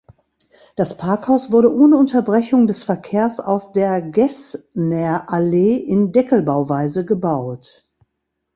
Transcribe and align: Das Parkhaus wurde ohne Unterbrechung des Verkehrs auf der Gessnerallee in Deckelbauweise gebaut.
Das 0.77 0.97
Parkhaus 0.97 1.51
wurde 1.51 1.71
ohne 1.71 1.95
Unterbrechung 1.95 2.65
des 2.65 2.83
Verkehrs 2.83 3.39
auf 3.39 3.71
der 3.71 4.01
Gessnerallee 4.01 5.75
in 5.75 6.11
Deckelbauweise 6.11 7.05
gebaut. 7.05 7.87